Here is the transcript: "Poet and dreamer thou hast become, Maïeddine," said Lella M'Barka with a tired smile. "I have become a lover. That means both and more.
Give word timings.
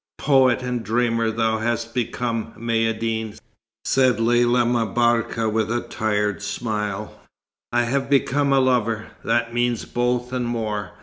"Poet 0.17 0.63
and 0.63 0.81
dreamer 0.83 1.29
thou 1.29 1.59
hast 1.59 1.93
become, 1.93 2.53
Maïeddine," 2.57 3.37
said 3.85 4.19
Lella 4.19 4.65
M'Barka 4.65 5.47
with 5.47 5.71
a 5.71 5.81
tired 5.81 6.41
smile. 6.41 7.19
"I 7.71 7.83
have 7.83 8.09
become 8.09 8.51
a 8.51 8.59
lover. 8.59 9.11
That 9.23 9.53
means 9.53 9.85
both 9.85 10.33
and 10.33 10.47
more. 10.47 10.93